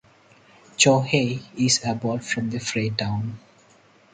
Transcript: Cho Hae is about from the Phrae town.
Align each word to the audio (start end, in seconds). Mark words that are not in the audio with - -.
Cho 0.77 1.01
Hae 1.03 1.41
is 1.55 1.79
about 1.85 2.23
from 2.23 2.49
the 2.49 2.57
Phrae 2.57 2.89
town. 2.97 3.37